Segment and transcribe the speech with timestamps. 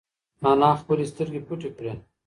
[0.49, 1.93] انا خپلې سترگې پټې کړې.